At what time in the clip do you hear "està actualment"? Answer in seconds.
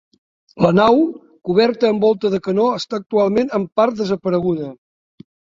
2.79-3.55